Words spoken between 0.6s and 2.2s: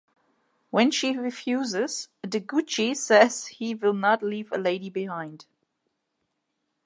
When she refuses,